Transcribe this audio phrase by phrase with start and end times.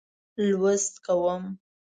[0.49, 1.43] لوست کوم.